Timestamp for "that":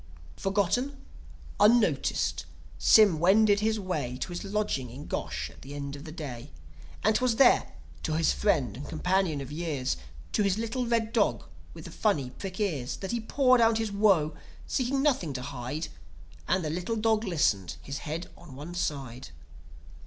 12.97-13.11